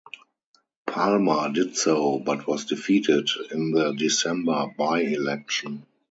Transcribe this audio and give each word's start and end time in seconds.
Palmer 0.87 1.53
did 1.53 1.77
so 1.77 2.17
but 2.17 2.47
was 2.47 2.65
defeated 2.65 3.29
in 3.51 3.71
the 3.71 3.93
December 3.93 4.65
by-election. 4.75 5.85